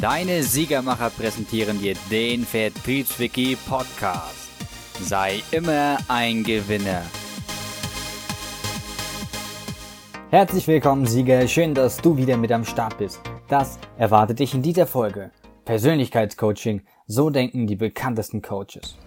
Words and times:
Deine 0.00 0.42
Siegermacher 0.42 1.08
präsentieren 1.08 1.80
dir 1.80 1.94
den 2.10 2.44
Vertriebswiki 2.44 3.56
Podcast. 3.66 4.50
Sei 5.00 5.42
immer 5.52 5.96
ein 6.06 6.44
Gewinner. 6.44 7.02
Herzlich 10.30 10.68
willkommen, 10.68 11.06
Sieger. 11.06 11.48
Schön, 11.48 11.72
dass 11.72 11.96
du 11.96 12.14
wieder 12.18 12.36
mit 12.36 12.52
am 12.52 12.66
Start 12.66 12.98
bist. 12.98 13.20
Das 13.48 13.78
erwartet 13.96 14.40
dich 14.40 14.52
in 14.52 14.60
dieser 14.60 14.86
Folge. 14.86 15.30
Persönlichkeitscoaching. 15.64 16.82
So 17.06 17.30
denken 17.30 17.66
die 17.66 17.76
bekanntesten 17.76 18.42
Coaches. 18.42 18.98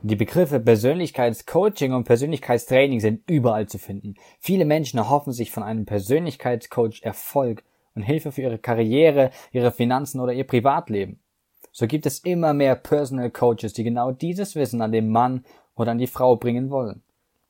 Die 0.00 0.16
Begriffe 0.16 0.58
Persönlichkeitscoaching 0.58 1.92
und 1.92 2.04
Persönlichkeitstraining 2.04 3.00
sind 3.00 3.28
überall 3.28 3.68
zu 3.68 3.76
finden. 3.76 4.14
Viele 4.38 4.64
Menschen 4.64 4.96
erhoffen 4.96 5.34
sich 5.34 5.50
von 5.50 5.62
einem 5.62 5.84
Persönlichkeitscoach 5.84 7.02
Erfolg 7.02 7.62
und 7.94 8.02
Hilfe 8.02 8.32
für 8.32 8.42
ihre 8.42 8.58
Karriere, 8.58 9.30
ihre 9.52 9.72
Finanzen 9.72 10.20
oder 10.20 10.32
ihr 10.32 10.46
Privatleben. 10.46 11.20
So 11.72 11.86
gibt 11.86 12.06
es 12.06 12.20
immer 12.20 12.52
mehr 12.52 12.74
Personal 12.74 13.30
Coaches, 13.30 13.72
die 13.72 13.84
genau 13.84 14.12
dieses 14.12 14.54
Wissen 14.56 14.82
an 14.82 14.92
den 14.92 15.10
Mann 15.10 15.44
oder 15.74 15.92
an 15.92 15.98
die 15.98 16.06
Frau 16.06 16.36
bringen 16.36 16.70
wollen. 16.70 17.02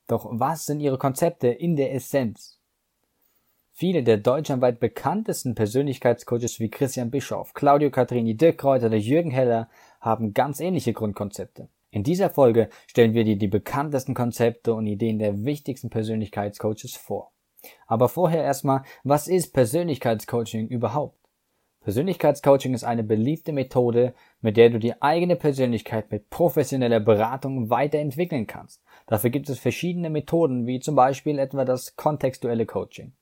Doch 0.06 0.26
was 0.30 0.66
sind 0.66 0.80
ihre 0.80 0.98
Konzepte 0.98 1.48
in 1.48 1.76
der 1.76 1.94
Essenz? 1.94 2.58
Viele 3.72 4.02
der 4.02 4.18
deutschlandweit 4.18 4.78
bekanntesten 4.78 5.54
Persönlichkeitscoaches 5.54 6.60
wie 6.60 6.68
Christian 6.68 7.10
Bischoff, 7.10 7.54
Claudio 7.54 7.90
Catrini, 7.90 8.36
Dirk 8.36 8.58
Kräuter 8.58 8.86
oder 8.86 8.96
Jürgen 8.96 9.30
Heller 9.30 9.70
haben 10.00 10.34
ganz 10.34 10.60
ähnliche 10.60 10.92
Grundkonzepte. 10.92 11.68
In 11.90 12.02
dieser 12.02 12.28
Folge 12.28 12.68
stellen 12.86 13.14
wir 13.14 13.24
dir 13.24 13.36
die 13.36 13.48
bekanntesten 13.48 14.14
Konzepte 14.14 14.74
und 14.74 14.86
Ideen 14.86 15.18
der 15.18 15.44
wichtigsten 15.44 15.88
Persönlichkeitscoaches 15.88 16.94
vor. 16.96 17.32
Aber 17.86 18.08
vorher 18.08 18.42
erstmal, 18.42 18.82
was 19.04 19.28
ist 19.28 19.52
Persönlichkeitscoaching 19.52 20.68
überhaupt? 20.68 21.20
Persönlichkeitscoaching 21.82 22.74
ist 22.74 22.84
eine 22.84 23.02
beliebte 23.02 23.52
Methode, 23.52 24.12
mit 24.42 24.58
der 24.58 24.68
du 24.68 24.78
die 24.78 25.00
eigene 25.00 25.34
Persönlichkeit 25.34 26.10
mit 26.10 26.28
professioneller 26.28 27.00
Beratung 27.00 27.70
weiterentwickeln 27.70 28.46
kannst. 28.46 28.82
Dafür 29.06 29.30
gibt 29.30 29.48
es 29.48 29.58
verschiedene 29.58 30.10
Methoden, 30.10 30.66
wie 30.66 30.80
zum 30.80 30.94
Beispiel 30.94 31.38
etwa 31.38 31.64
das 31.64 31.96
kontextuelle 31.96 32.66
Coaching. 32.66 33.12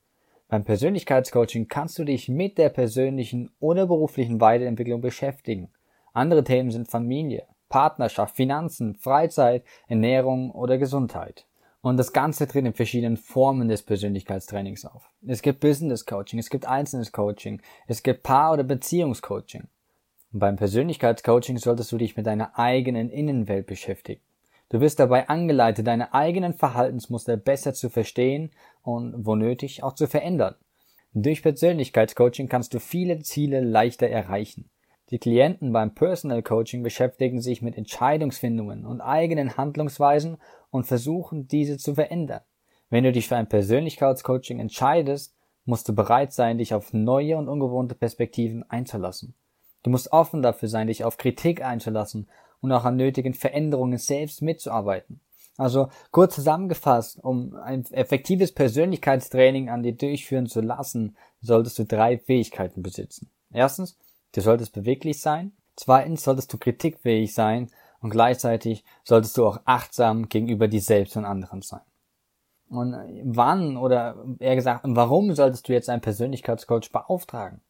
Beim 0.49 0.65
Persönlichkeitscoaching 0.65 1.69
kannst 1.69 1.99
du 1.99 2.05
dich 2.05 2.29
mit 2.29 2.59
der 2.59 2.71
persönlichen 2.71 3.51
oder 3.61 3.87
beruflichen 3.87 4.41
Weiterentwicklung 4.41 5.03
beschäftigen. 5.03 5.71
Andere 6.13 6.43
Themen 6.43 6.71
sind 6.71 6.89
Familie, 6.89 7.47
Partnerschaft, 7.69 8.35
Finanzen, 8.35 8.97
Freizeit, 8.97 9.63
Ernährung 9.87 10.51
oder 10.51 10.79
Gesundheit. 10.79 11.47
Und 11.89 11.97
das 11.97 12.13
Ganze 12.13 12.47
tritt 12.47 12.67
in 12.67 12.75
verschiedenen 12.75 13.17
Formen 13.17 13.67
des 13.67 13.83
Persönlichkeitstrainings 13.83 14.85
auf. 14.85 15.09
Es 15.27 15.41
gibt 15.41 15.61
Business 15.61 16.05
Coaching, 16.05 16.39
es 16.39 16.51
gibt 16.51 16.67
Einzelnes 16.67 17.13
Coaching, 17.13 17.63
es 17.87 18.03
gibt 18.03 18.25
Paar- 18.25 18.53
oder 18.53 18.63
Beziehungscoaching. 18.63 19.69
Und 20.35 20.39
beim 20.39 20.57
Persönlichkeitscoaching 20.57 21.57
solltest 21.57 21.91
du 21.91 21.97
dich 21.97 22.15
mit 22.15 22.27
deiner 22.27 22.59
eigenen 22.59 23.09
Innenwelt 23.09 23.67
beschäftigen. 23.67 24.21
Du 24.69 24.83
wirst 24.83 25.01
dabei 25.01 25.31
angeleitet, 25.31 25.87
deine 25.87 26.13
eigenen 26.13 26.53
Verhaltensmuster 26.53 27.39
besser 27.39 27.73
zu 27.73 27.89
verstehen 27.89 28.51
und, 28.83 29.25
wo 29.25 29.35
nötig, 29.35 29.83
auch 29.83 29.95
zu 29.95 30.07
verändern. 30.07 30.57
Durch 31.15 31.43
Persönlichkeitscoaching 31.43 32.51
kannst 32.51 32.75
du 32.75 32.81
viele 32.81 33.21
Ziele 33.21 33.61
leichter 33.61 34.09
erreichen. 34.09 34.69
Die 35.11 35.19
Klienten 35.19 35.73
beim 35.73 35.95
Personal 35.95 36.43
Coaching 36.43 36.83
beschäftigen 36.83 37.41
sich 37.41 37.63
mit 37.63 37.79
Entscheidungsfindungen 37.79 38.85
und 38.85 39.01
eigenen 39.01 39.57
Handlungsweisen 39.57 40.37
und 40.71 40.87
versuchen, 40.87 41.49
diese 41.49 41.79
zu 41.79 41.95
verändern. 41.95 42.43
Wenn 42.91 43.05
du 43.05 43.13
dich 43.13 43.29
für 43.29 43.37
ein 43.37 43.49
Persönlichkeitscoaching 43.49 44.61
entscheidest, 44.61 45.35
musst 45.65 45.89
du 45.89 45.95
bereit 45.95 46.33
sein, 46.33 46.59
dich 46.59 46.75
auf 46.75 46.93
neue 46.93 47.37
und 47.37 47.49
ungewohnte 47.49 47.95
Perspektiven 47.95 48.69
einzulassen. 48.71 49.35
Du 49.83 49.91
musst 49.91 50.13
offen 50.13 50.43
dafür 50.43 50.69
sein, 50.69 50.89
dich 50.89 51.05
auf 51.05 51.17
Kritik 51.17 51.63
einzulassen 51.63 52.29
und 52.61 52.73
auch 52.73 52.85
an 52.85 52.97
nötigen 52.97 53.35
Veränderungen 53.35 53.99
selbst 53.99 54.43
mitzuarbeiten. 54.43 55.21
Also 55.57 55.89
kurz 56.11 56.35
zusammengefasst, 56.35 57.23
um 57.23 57.57
ein 57.57 57.85
effektives 57.91 58.53
Persönlichkeitstraining 58.53 59.71
an 59.71 59.83
dir 59.83 59.93
durchführen 59.93 60.47
zu 60.47 60.61
lassen, 60.61 61.17
solltest 61.41 61.79
du 61.79 61.85
drei 61.85 62.19
Fähigkeiten 62.19 62.83
besitzen. 62.83 63.31
Erstens, 63.53 63.99
Du 64.35 64.41
solltest 64.41 64.73
beweglich 64.73 65.21
sein. 65.21 65.53
Zweitens 65.77 66.25
solltest 66.25 66.53
du 66.53 66.59
kritikfähig 66.59 67.35
sein 67.35 67.71
und 68.01 68.11
gleichzeitig 68.11 68.85
solltest 69.05 69.37
du 69.37 69.47
auch 69.47 69.61
achtsam 69.65 70.29
gegenüber 70.29 70.69
dir 70.69 70.81
selbst 70.81 71.17
und 71.17 71.25
anderen 71.25 71.63
sein. 71.63 71.81
Und 72.69 72.95
wann 73.25 73.77
oder 73.77 74.17
eher 74.39 74.57
gesagt, 74.57 74.85
warum 74.85 75.35
solltest 75.35 75.69
du 75.69 75.73
jetzt 75.73 75.89
einen 75.89 76.03
Persönlichkeitscoach 76.03 76.93
beauftragen? 76.93 77.61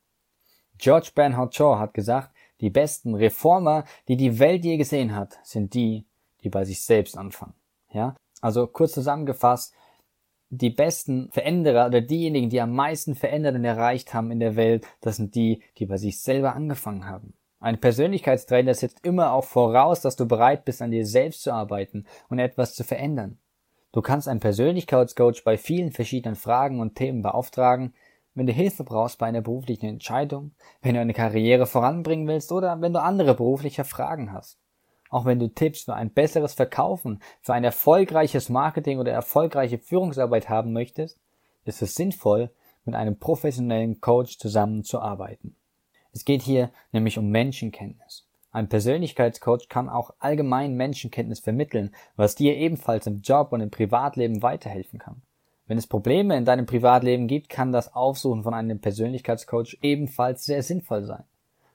George 0.78 1.10
Bernhard 1.14 1.54
Shaw 1.54 1.78
hat 1.78 1.94
gesagt, 1.94 2.30
die 2.60 2.70
besten 2.70 3.14
Reformer, 3.14 3.84
die 4.08 4.16
die 4.16 4.38
Welt 4.38 4.64
je 4.64 4.76
gesehen 4.76 5.14
hat, 5.14 5.38
sind 5.44 5.75
die, 5.75 6.06
die 6.42 6.48
bei 6.48 6.64
sich 6.64 6.84
selbst 6.84 7.16
anfangen. 7.16 7.54
Ja? 7.90 8.16
Also 8.40 8.66
kurz 8.66 8.92
zusammengefasst, 8.92 9.75
die 10.50 10.70
besten 10.70 11.31
Veränderer 11.31 11.86
oder 11.86 12.00
diejenigen, 12.00 12.50
die 12.50 12.60
am 12.60 12.75
meisten 12.75 13.14
verändert 13.14 13.54
und 13.54 13.64
erreicht 13.64 14.14
haben 14.14 14.31
in 14.31 14.41
der 14.41 14.56
Welt, 14.56 14.86
das 15.00 15.16
sind 15.16 15.34
die, 15.34 15.62
die 15.78 15.86
bei 15.86 15.97
sich 15.97 16.20
selber 16.20 16.54
angefangen 16.54 17.06
haben. 17.06 17.34
Ein 17.60 17.81
Persönlichkeitstrainer 17.81 18.72
setzt 18.75 19.04
immer 19.04 19.32
auch 19.32 19.44
voraus, 19.44 20.00
dass 20.00 20.16
du 20.16 20.26
bereit 20.26 20.64
bist, 20.64 20.81
an 20.81 20.92
dir 20.92 21.04
selbst 21.04 21.42
zu 21.42 21.53
arbeiten 21.53 22.06
und 22.28 22.38
etwas 22.38 22.75
zu 22.75 22.84
verändern. 22.84 23.38
Du 23.92 24.00
kannst 24.00 24.28
einen 24.28 24.41
Persönlichkeitscoach 24.41 25.42
bei 25.44 25.58
vielen 25.58 25.92
verschiedenen 25.92 26.37
Fragen 26.37 26.81
und 26.81 26.94
Themen 26.94 27.22
beauftragen, 27.22 27.94
wenn 28.34 28.47
du 28.47 28.53
Hilfe 28.53 28.84
brauchst 28.84 29.19
bei 29.19 29.26
einer 29.26 29.41
beruflichen 29.41 29.87
Entscheidung, 29.87 30.53
wenn 30.82 30.94
du 30.94 31.00
eine 31.00 31.14
Karriere 31.14 31.66
voranbringen 31.66 32.28
willst 32.28 32.53
oder 32.53 32.81
wenn 32.81 32.92
du 32.92 33.03
andere 33.03 33.34
berufliche 33.34 33.84
Fragen 33.84 34.32
hast. 34.32 34.60
Auch 35.10 35.24
wenn 35.24 35.38
du 35.38 35.48
Tipps 35.48 35.82
für 35.82 35.94
ein 35.94 36.10
besseres 36.10 36.54
Verkaufen, 36.54 37.20
für 37.41 37.54
ein 37.54 37.64
erfolgreiches 37.64 38.48
Marketing 38.48 38.98
oder 38.98 39.12
erfolgreiche 39.12 39.78
Führungsarbeit 39.78 40.48
haben 40.48 40.72
möchtest, 40.72 41.19
ist 41.64 41.82
es 41.82 41.94
sinnvoll, 41.94 42.50
mit 42.84 42.94
einem 42.94 43.19
professionellen 43.19 44.00
Coach 44.00 44.38
zusammenzuarbeiten. 44.38 45.56
Es 46.12 46.24
geht 46.24 46.42
hier 46.42 46.70
nämlich 46.92 47.19
um 47.19 47.28
Menschenkenntnis. 47.28 48.26
Ein 48.50 48.69
Persönlichkeitscoach 48.69 49.69
kann 49.69 49.91
auch 49.91 50.14
allgemein 50.19 50.74
Menschenkenntnis 50.74 51.40
vermitteln, 51.40 51.94
was 52.16 52.34
dir 52.34 52.56
ebenfalls 52.56 53.06
im 53.06 53.20
Job 53.20 53.52
und 53.52 53.60
im 53.60 53.70
Privatleben 53.70 54.42
weiterhelfen 54.42 54.98
kann. 54.98 55.22
Wenn 55.66 55.76
es 55.76 55.86
Probleme 55.86 56.34
in 56.34 56.46
deinem 56.46 56.64
Privatleben 56.64 57.28
gibt, 57.28 57.50
kann 57.50 57.72
das 57.72 57.94
Aufsuchen 57.94 58.42
von 58.42 58.54
einem 58.54 58.80
Persönlichkeitscoach 58.80 59.78
ebenfalls 59.82 60.46
sehr 60.46 60.62
sinnvoll 60.62 61.04
sein. 61.04 61.25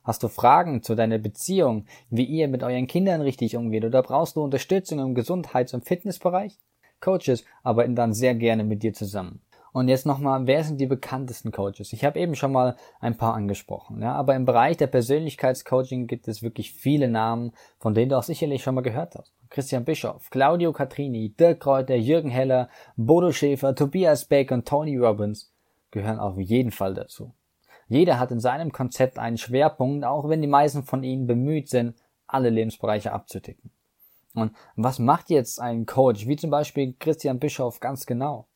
Hast 0.04 0.22
du 0.22 0.28
Fragen 0.28 0.84
zu 0.84 0.96
deiner 0.96 1.18
Beziehung, 1.18 1.86
wie 2.10 2.26
ihr 2.26 2.50
mit 2.50 2.62
euren 2.62 2.88
Kindern 2.88 3.22
richtig 3.22 3.56
umgeht 3.56 3.86
oder 3.86 4.04
brauchst 4.04 4.36
du 4.36 4.44
Unterstützung 4.44 5.00
im 5.00 5.16
Gesundheits- 5.16 5.74
und 5.74 5.86
Fitnessbereich? 5.86 6.58
Coaches 7.00 7.46
arbeiten 7.64 7.96
dann 7.96 8.14
sehr 8.14 8.36
gerne 8.36 8.66
mit 8.66 8.84
dir 8.84 8.94
zusammen. 8.94 9.42
Und 9.72 9.88
jetzt 9.88 10.06
nochmal, 10.06 10.46
wer 10.46 10.64
sind 10.64 10.80
die 10.82 10.88
bekanntesten 10.88 11.52
Coaches? 11.52 11.94
Ich 11.94 12.04
habe 12.04 12.20
eben 12.20 12.36
schon 12.36 12.52
mal 12.52 12.76
ein 13.00 13.18
paar 13.18 13.34
angesprochen, 13.34 14.02
ja, 14.02 14.14
aber 14.14 14.36
im 14.36 14.46
Bereich 14.46 14.76
der 14.76 14.88
Persönlichkeitscoaching 14.88 16.06
gibt 16.08 16.28
es 16.28 16.44
wirklich 16.44 16.74
viele 16.74 17.08
Namen, 17.08 17.54
von 17.80 17.94
denen 17.94 18.10
du 18.10 18.18
auch 18.18 18.24
sicherlich 18.24 18.62
schon 18.62 18.76
mal 18.76 18.82
gehört 18.82 19.16
hast. 19.16 19.34
Christian 19.50 19.86
Bischoff, 19.86 20.30
Claudio 20.30 20.74
Catrini, 20.74 21.30
Dirk 21.30 21.62
Kräuter, 21.62 21.96
Jürgen 21.96 22.30
Heller, 22.30 22.70
Bodo 22.98 23.32
Schäfer, 23.32 23.74
Tobias 23.74 24.26
Beck 24.26 24.52
und 24.52 24.68
Tony 24.68 24.98
Robbins 24.98 25.52
gehören 25.92 26.20
auf 26.20 26.38
jeden 26.38 26.72
Fall 26.72 26.94
dazu. 26.94 27.34
Jeder 27.88 28.20
hat 28.20 28.32
in 28.32 28.40
seinem 28.40 28.72
Konzept 28.72 29.20
einen 29.20 29.38
Schwerpunkt, 29.38 30.06
auch 30.06 30.30
wenn 30.30 30.42
die 30.42 30.48
meisten 30.48 30.84
von 30.84 31.04
ihnen 31.04 31.28
bemüht 31.28 31.70
sind, 31.70 31.96
alle 32.28 32.50
Lebensbereiche 32.50 33.12
abzudecken. 33.12 33.72
Und 34.34 34.56
was 34.76 35.00
macht 35.00 35.30
jetzt 35.30 35.62
ein 35.62 35.86
Coach, 35.86 36.28
wie 36.28 36.36
zum 36.36 36.50
Beispiel 36.50 36.96
Christian 37.00 37.40
Bischoff, 37.40 37.80
ganz 37.80 38.06
genau? 38.06 38.48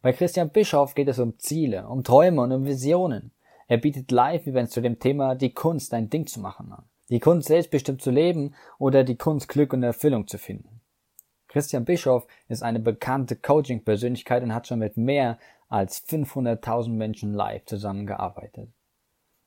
Bei 0.00 0.12
Christian 0.12 0.50
Bischoff 0.50 0.94
geht 0.94 1.08
es 1.08 1.20
um 1.20 1.38
Ziele, 1.38 1.86
um 1.86 2.02
Träume 2.02 2.42
und 2.42 2.52
um 2.52 2.64
Visionen. 2.64 3.30
Er 3.68 3.78
bietet 3.78 4.10
Live-Events 4.10 4.72
zu 4.72 4.80
dem 4.80 4.98
Thema 4.98 5.36
die 5.36 5.54
Kunst, 5.54 5.94
ein 5.94 6.10
Ding 6.10 6.26
zu 6.26 6.40
machen. 6.40 6.74
Die 7.08 7.20
Kunst 7.20 7.48
selbstbestimmt 7.48 8.02
zu 8.02 8.10
leben 8.10 8.54
oder 8.78 9.04
die 9.04 9.16
Kunst 9.16 9.48
Glück 9.48 9.72
und 9.72 9.82
Erfüllung 9.84 10.26
zu 10.26 10.38
finden. 10.38 10.80
Christian 11.46 11.84
Bischoff 11.84 12.26
ist 12.48 12.62
eine 12.62 12.80
bekannte 12.80 13.36
Coaching-Persönlichkeit 13.36 14.42
und 14.42 14.54
hat 14.54 14.66
schon 14.66 14.80
mit 14.80 14.96
mehr 14.96 15.38
als 15.72 16.06
500.000 16.06 16.90
Menschen 16.90 17.32
live 17.32 17.64
zusammengearbeitet. 17.64 18.68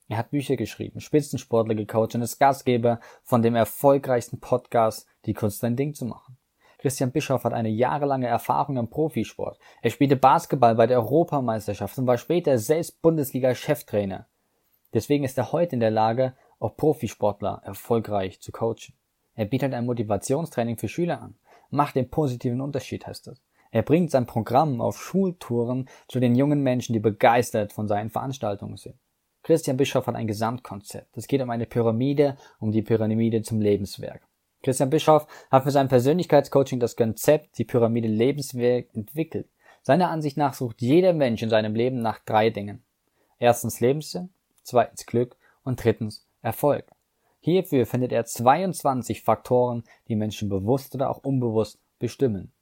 Er 0.07 0.17
hat 0.17 0.31
Bücher 0.31 0.55
geschrieben, 0.55 0.99
Spitzensportler 0.99 1.75
gecoacht 1.75 2.15
und 2.15 2.23
ist 2.23 2.39
Gastgeber 2.39 2.99
von 3.23 3.43
dem 3.43 3.55
erfolgreichsten 3.55 4.39
Podcast 4.39 5.07
Die 5.25 5.35
Kunst 5.35 5.63
ein 5.63 5.75
Ding 5.75 5.93
zu 5.93 6.05
machen. 6.05 6.37
Christian 6.79 7.11
Bischoff 7.11 7.43
hat 7.43 7.53
eine 7.53 7.69
jahrelange 7.69 8.27
Erfahrung 8.27 8.77
im 8.77 8.89
Profisport. 8.89 9.59
Er 9.83 9.91
spielte 9.91 10.15
Basketball 10.15 10.73
bei 10.73 10.87
der 10.87 10.97
Europameisterschaft 10.97 11.97
und 11.99 12.07
war 12.07 12.17
später 12.17 12.57
selbst 12.57 13.03
Bundesliga-Cheftrainer. 13.03 14.25
Deswegen 14.95 15.25
ist 15.25 15.37
er 15.37 15.51
heute 15.51 15.75
in 15.75 15.79
der 15.79 15.91
Lage, 15.91 16.33
auch 16.59 16.75
Profisportler 16.75 17.61
erfolgreich 17.63 18.41
zu 18.41 18.51
coachen. 18.51 18.95
Er 19.35 19.45
bietet 19.45 19.75
ein 19.75 19.85
Motivationstraining 19.85 20.77
für 20.77 20.87
Schüler 20.87 21.21
an, 21.21 21.35
macht 21.69 21.95
den 21.95 22.09
positiven 22.09 22.61
Unterschied, 22.61 23.05
heißt 23.05 23.27
es. 23.27 23.44
Er 23.75 23.81
bringt 23.83 24.09
sein 24.09 24.25
Programm 24.25 24.79
auf 24.79 24.97
Schultouren 24.97 25.89
zu 26.07 26.21
den 26.21 26.33
jungen 26.33 26.63
Menschen, 26.63 26.93
die 26.93 27.01
begeistert 27.01 27.73
von 27.73 27.89
seinen 27.89 28.09
Veranstaltungen 28.09 28.77
sind. 28.77 28.95
Christian 29.43 29.75
Bischoff 29.75 30.07
hat 30.07 30.15
ein 30.15 30.27
Gesamtkonzept. 30.27 31.17
Es 31.17 31.27
geht 31.27 31.41
um 31.41 31.49
eine 31.49 31.65
Pyramide, 31.65 32.37
um 32.61 32.71
die 32.71 32.83
Pyramide 32.83 33.41
zum 33.41 33.59
Lebenswerk. 33.59 34.21
Christian 34.63 34.89
Bischoff 34.89 35.27
hat 35.51 35.63
für 35.63 35.71
sein 35.71 35.89
Persönlichkeitscoaching 35.89 36.79
das 36.79 36.95
Konzept, 36.95 37.57
die 37.57 37.65
Pyramide 37.65 38.07
Lebenswerk 38.07 38.95
entwickelt. 38.95 39.49
Seiner 39.81 40.09
Ansicht 40.09 40.37
nach 40.37 40.53
sucht 40.53 40.81
jeder 40.81 41.11
Mensch 41.11 41.43
in 41.43 41.49
seinem 41.49 41.75
Leben 41.75 42.01
nach 42.01 42.19
drei 42.19 42.51
Dingen. 42.51 42.81
Erstens 43.39 43.81
Lebenssinn, 43.81 44.29
zweitens 44.63 45.05
Glück 45.05 45.35
und 45.65 45.83
drittens 45.83 46.25
Erfolg. 46.41 46.85
Hierfür 47.41 47.85
findet 47.85 48.13
er 48.13 48.23
22 48.23 49.21
Faktoren, 49.21 49.83
die 50.07 50.15
Menschen 50.15 50.47
bewusst 50.47 50.95
oder 50.95 51.09
auch 51.09 51.17
unbewusst 51.17 51.77
bestimmen. 51.99 52.53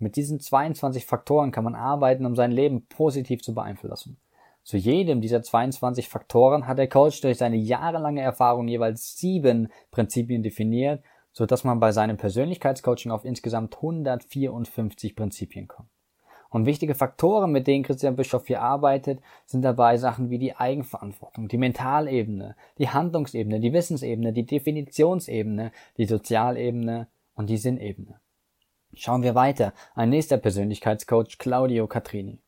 Mit 0.00 0.16
diesen 0.16 0.40
22 0.40 1.04
Faktoren 1.04 1.52
kann 1.52 1.62
man 1.62 1.74
arbeiten, 1.74 2.24
um 2.24 2.34
sein 2.34 2.52
Leben 2.52 2.86
positiv 2.86 3.42
zu 3.42 3.54
beeinflussen. 3.54 4.16
Zu 4.62 4.78
jedem 4.78 5.20
dieser 5.20 5.42
22 5.42 6.08
Faktoren 6.08 6.66
hat 6.66 6.78
der 6.78 6.88
Coach 6.88 7.20
durch 7.20 7.36
seine 7.36 7.56
jahrelange 7.56 8.22
Erfahrung 8.22 8.66
jeweils 8.66 9.18
sieben 9.18 9.68
Prinzipien 9.90 10.42
definiert, 10.42 11.02
so 11.32 11.44
dass 11.44 11.64
man 11.64 11.80
bei 11.80 11.92
seinem 11.92 12.16
Persönlichkeitscoaching 12.16 13.12
auf 13.12 13.26
insgesamt 13.26 13.76
154 13.76 15.14
Prinzipien 15.14 15.68
kommt. 15.68 15.90
Und 16.48 16.64
wichtige 16.64 16.94
Faktoren, 16.94 17.52
mit 17.52 17.66
denen 17.66 17.84
Christian 17.84 18.16
Bischoff 18.16 18.46
hier 18.46 18.62
arbeitet, 18.62 19.20
sind 19.44 19.62
dabei 19.62 19.98
Sachen 19.98 20.30
wie 20.30 20.38
die 20.38 20.56
Eigenverantwortung, 20.56 21.48
die 21.48 21.58
Mentalebene, 21.58 22.56
die 22.78 22.88
Handlungsebene, 22.88 23.60
die 23.60 23.74
Wissensebene, 23.74 24.32
die 24.32 24.46
Definitionsebene, 24.46 25.72
die 25.98 26.06
Sozialebene 26.06 27.06
und 27.34 27.50
die 27.50 27.58
Sinnebene. 27.58 28.18
Schauen 28.94 29.22
wir 29.22 29.34
weiter. 29.34 29.72
Ein 29.94 30.10
nächster 30.10 30.36
Persönlichkeitscoach, 30.36 31.38
Claudio 31.38 31.86
Catrini. 31.86 32.40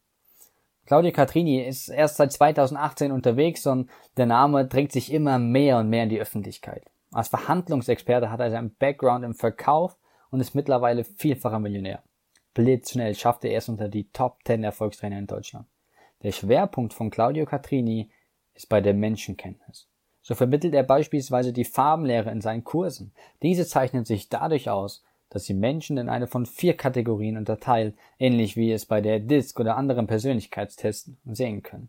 Claudio 0.86 1.12
Catrini 1.12 1.62
ist 1.62 1.88
erst 1.88 2.16
seit 2.16 2.32
2018 2.32 3.12
unterwegs 3.12 3.66
und 3.66 3.88
der 4.16 4.26
Name 4.26 4.66
drängt 4.66 4.92
sich 4.92 5.12
immer 5.12 5.38
mehr 5.38 5.78
und 5.78 5.88
mehr 5.88 6.02
in 6.02 6.08
die 6.08 6.20
Öffentlichkeit. 6.20 6.84
Als 7.12 7.28
Verhandlungsexperte 7.28 8.30
hat 8.30 8.40
er 8.40 8.50
seinen 8.50 8.74
Background 8.74 9.24
im 9.24 9.34
Verkauf 9.34 9.96
und 10.30 10.40
ist 10.40 10.54
mittlerweile 10.54 11.04
vielfacher 11.04 11.60
Millionär 11.60 12.02
blitzschnell 12.54 13.14
schaffte 13.14 13.48
er 13.48 13.58
es 13.58 13.68
unter 13.68 13.88
die 13.88 14.10
Top 14.10 14.38
10 14.44 14.64
Erfolgstrainer 14.64 15.18
in 15.18 15.26
Deutschland. 15.26 15.66
Der 16.22 16.32
Schwerpunkt 16.32 16.94
von 16.94 17.10
Claudio 17.10 17.46
Catrini 17.46 18.10
ist 18.54 18.68
bei 18.68 18.80
der 18.80 18.94
Menschenkenntnis. 18.94 19.88
So 20.20 20.34
vermittelt 20.34 20.74
er 20.74 20.84
beispielsweise 20.84 21.52
die 21.52 21.64
Farbenlehre 21.64 22.30
in 22.30 22.40
seinen 22.40 22.62
Kursen. 22.62 23.12
Diese 23.42 23.66
zeichnet 23.66 24.06
sich 24.06 24.28
dadurch 24.28 24.70
aus, 24.70 25.02
dass 25.32 25.44
sie 25.44 25.54
Menschen 25.54 25.96
in 25.96 26.08
eine 26.08 26.26
von 26.26 26.44
vier 26.44 26.76
Kategorien 26.76 27.36
unterteilt, 27.36 27.96
ähnlich 28.18 28.56
wie 28.56 28.70
es 28.70 28.86
bei 28.86 29.00
der 29.00 29.18
DISC 29.18 29.58
oder 29.58 29.76
anderen 29.76 30.06
Persönlichkeitstests 30.06 31.12
sehen 31.24 31.62
können. 31.62 31.88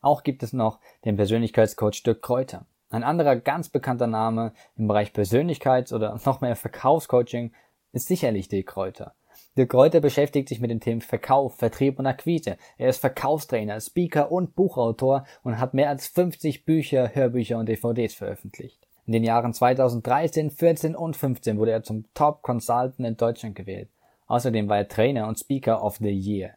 Auch 0.00 0.22
gibt 0.22 0.42
es 0.42 0.52
noch 0.52 0.80
den 1.04 1.16
Persönlichkeitscoach 1.16 2.02
Dirk 2.02 2.22
Kräuter. 2.22 2.66
Ein 2.90 3.04
anderer 3.04 3.36
ganz 3.36 3.68
bekannter 3.68 4.06
Name 4.06 4.52
im 4.76 4.88
Bereich 4.88 5.10
Persönlichkeits- 5.10 5.92
oder 5.92 6.18
noch 6.24 6.40
mehr 6.40 6.56
Verkaufscoaching 6.56 7.52
ist 7.92 8.08
sicherlich 8.08 8.48
Dirk 8.48 8.66
Kräuter. 8.66 9.14
Dirk 9.56 9.74
Reuter 9.74 10.00
beschäftigt 10.00 10.48
sich 10.48 10.60
mit 10.60 10.70
den 10.70 10.80
Themen 10.80 11.00
Verkauf, 11.00 11.56
Vertrieb 11.56 11.98
und 11.98 12.06
Akquise. 12.06 12.56
Er 12.76 12.88
ist 12.88 12.98
Verkaufstrainer, 12.98 13.80
Speaker 13.80 14.32
und 14.32 14.54
Buchautor 14.54 15.26
und 15.42 15.58
hat 15.58 15.74
mehr 15.74 15.90
als 15.90 16.06
50 16.08 16.64
Bücher, 16.64 17.14
Hörbücher 17.14 17.58
und 17.58 17.68
DVDs 17.68 18.14
veröffentlicht. 18.14 18.87
In 19.08 19.12
den 19.12 19.24
Jahren 19.24 19.54
2013, 19.54 20.50
14 20.50 20.94
und 20.94 21.16
15 21.16 21.58
wurde 21.58 21.70
er 21.70 21.82
zum 21.82 22.04
Top 22.12 22.42
Consultant 22.42 23.00
in 23.00 23.16
Deutschland 23.16 23.56
gewählt. 23.56 23.88
Außerdem 24.26 24.68
war 24.68 24.76
er 24.76 24.86
Trainer 24.86 25.26
und 25.28 25.38
Speaker 25.38 25.82
of 25.82 25.96
the 25.96 26.10
Year. 26.10 26.56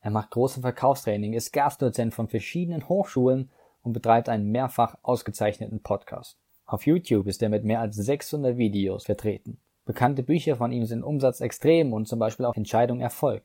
Er 0.00 0.12
macht 0.12 0.30
große 0.30 0.60
Verkaufstraining, 0.60 1.32
ist 1.32 1.52
Gastdozent 1.52 2.14
von 2.14 2.28
verschiedenen 2.28 2.88
Hochschulen 2.88 3.50
und 3.82 3.92
betreibt 3.92 4.28
einen 4.28 4.52
mehrfach 4.52 4.98
ausgezeichneten 5.02 5.80
Podcast. 5.80 6.38
Auf 6.64 6.86
YouTube 6.86 7.26
ist 7.26 7.42
er 7.42 7.48
mit 7.48 7.64
mehr 7.64 7.80
als 7.80 7.96
600 7.96 8.56
Videos 8.56 9.06
vertreten. 9.06 9.58
Bekannte 9.84 10.22
Bücher 10.22 10.54
von 10.54 10.70
ihm 10.70 10.84
sind 10.84 11.02
Umsatz 11.02 11.40
extrem 11.40 11.92
und 11.92 12.06
zum 12.06 12.20
Beispiel 12.20 12.46
auch 12.46 12.54
Entscheidung 12.54 13.00
Erfolg. 13.00 13.42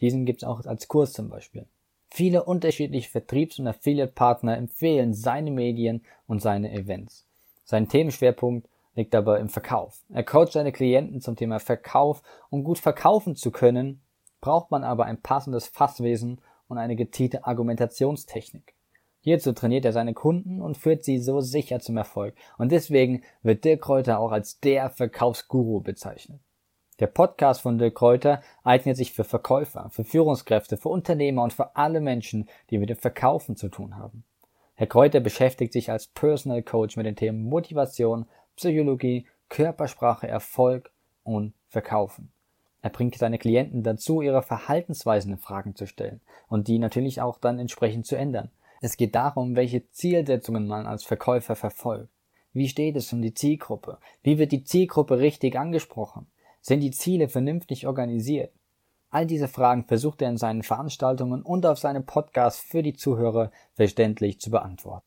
Diesen 0.00 0.24
gibt's 0.24 0.44
auch 0.44 0.64
als 0.66 0.86
Kurs 0.86 1.14
zum 1.14 1.30
Beispiel. 1.30 1.66
Viele 2.06 2.44
unterschiedliche 2.44 3.10
Vertriebs- 3.10 3.58
und 3.58 3.66
Affiliate-Partner 3.66 4.56
empfehlen 4.56 5.14
seine 5.14 5.50
Medien 5.50 6.04
und 6.28 6.40
seine 6.40 6.70
Events. 6.70 7.27
Sein 7.70 7.86
Themenschwerpunkt 7.86 8.66
liegt 8.94 9.14
aber 9.14 9.38
im 9.40 9.50
Verkauf. 9.50 10.02
Er 10.08 10.24
coacht 10.24 10.52
seine 10.52 10.72
Klienten 10.72 11.20
zum 11.20 11.36
Thema 11.36 11.60
Verkauf. 11.60 12.22
Um 12.48 12.64
gut 12.64 12.78
verkaufen 12.78 13.36
zu 13.36 13.50
können, 13.50 14.00
braucht 14.40 14.70
man 14.70 14.84
aber 14.84 15.04
ein 15.04 15.20
passendes 15.20 15.66
Fasswesen 15.66 16.40
und 16.68 16.78
eine 16.78 16.96
getielte 16.96 17.44
Argumentationstechnik. 17.44 18.74
Hierzu 19.20 19.52
trainiert 19.52 19.84
er 19.84 19.92
seine 19.92 20.14
Kunden 20.14 20.62
und 20.62 20.78
führt 20.78 21.04
sie 21.04 21.18
so 21.18 21.42
sicher 21.42 21.78
zum 21.80 21.98
Erfolg. 21.98 22.34
Und 22.56 22.72
deswegen 22.72 23.22
wird 23.42 23.66
Dirk 23.66 23.82
Kräuter 23.82 24.18
auch 24.18 24.32
als 24.32 24.60
der 24.60 24.88
Verkaufsguru 24.88 25.80
bezeichnet. 25.80 26.40
Der 27.00 27.08
Podcast 27.08 27.60
von 27.60 27.76
Dirk 27.76 27.96
Kräuter 27.96 28.40
eignet 28.64 28.96
sich 28.96 29.12
für 29.12 29.24
Verkäufer, 29.24 29.90
für 29.90 30.04
Führungskräfte, 30.04 30.78
für 30.78 30.88
Unternehmer 30.88 31.42
und 31.42 31.52
für 31.52 31.76
alle 31.76 32.00
Menschen, 32.00 32.48
die 32.70 32.78
mit 32.78 32.88
dem 32.88 32.96
Verkaufen 32.96 33.56
zu 33.56 33.68
tun 33.68 33.98
haben. 33.98 34.24
Herr 34.78 34.86
Kräuter 34.86 35.18
beschäftigt 35.18 35.72
sich 35.72 35.90
als 35.90 36.06
Personal 36.06 36.62
Coach 36.62 36.96
mit 36.96 37.04
den 37.04 37.16
Themen 37.16 37.42
Motivation, 37.42 38.26
Psychologie, 38.54 39.26
Körpersprache, 39.48 40.28
Erfolg 40.28 40.92
und 41.24 41.52
Verkaufen. 41.66 42.30
Er 42.80 42.90
bringt 42.90 43.18
seine 43.18 43.38
Klienten 43.38 43.82
dazu, 43.82 44.22
ihre 44.22 44.40
Verhaltensweisen 44.40 45.32
in 45.32 45.38
Fragen 45.38 45.74
zu 45.74 45.88
stellen 45.88 46.20
und 46.46 46.68
die 46.68 46.78
natürlich 46.78 47.20
auch 47.20 47.38
dann 47.38 47.58
entsprechend 47.58 48.06
zu 48.06 48.14
ändern. 48.14 48.52
Es 48.80 48.96
geht 48.96 49.16
darum, 49.16 49.56
welche 49.56 49.90
Zielsetzungen 49.90 50.68
man 50.68 50.86
als 50.86 51.02
Verkäufer 51.02 51.56
verfolgt. 51.56 52.12
Wie 52.52 52.68
steht 52.68 52.94
es 52.94 53.12
um 53.12 53.20
die 53.20 53.34
Zielgruppe? 53.34 53.98
Wie 54.22 54.38
wird 54.38 54.52
die 54.52 54.62
Zielgruppe 54.62 55.18
richtig 55.18 55.58
angesprochen? 55.58 56.28
Sind 56.60 56.82
die 56.82 56.92
Ziele 56.92 57.28
vernünftig 57.28 57.88
organisiert? 57.88 58.52
All 59.10 59.26
diese 59.26 59.48
Fragen 59.48 59.84
versucht 59.84 60.20
er 60.20 60.28
in 60.28 60.36
seinen 60.36 60.62
Veranstaltungen 60.62 61.42
und 61.42 61.64
auf 61.64 61.78
seinem 61.78 62.04
Podcast 62.04 62.60
für 62.60 62.82
die 62.82 62.92
Zuhörer 62.92 63.50
verständlich 63.74 64.40
zu 64.40 64.50
beantworten. 64.50 65.06